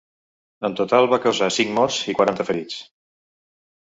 [0.69, 2.79] En total, va causar cinc morts i quaranta ferits.